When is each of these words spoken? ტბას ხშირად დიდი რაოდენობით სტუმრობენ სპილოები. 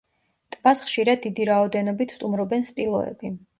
ტბას 0.55 0.81
ხშირად 0.85 1.21
დიდი 1.27 1.47
რაოდენობით 1.51 2.17
სტუმრობენ 2.17 2.69
სპილოები. 2.73 3.35